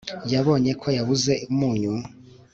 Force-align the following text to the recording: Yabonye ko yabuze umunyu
Yabonye 0.33 0.71
ko 0.81 0.87
yabuze 0.97 1.33
umunyu 1.51 1.93